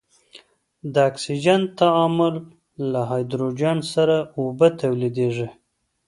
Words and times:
د 0.93 0.95
اکسجن 1.09 1.61
تعامل 1.79 2.35
له 2.91 2.99
هایدروجن 3.09 3.77
سره 3.93 4.15
اوبه 4.37 4.67
تولیدیږي. 4.81 5.49